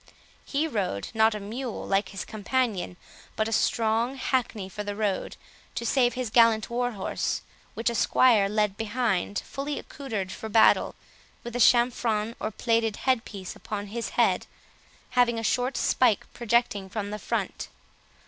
[0.43, 2.97] He rode, not a mule, like his companion,
[3.35, 5.37] but a strong hackney for the road,
[5.75, 7.43] to save his gallant war horse,
[7.75, 10.95] which a squire led behind, fully accoutred for battle,
[11.43, 14.47] with a chamfron or plaited head piece upon his head,
[15.11, 17.67] having a short spike projecting from the front.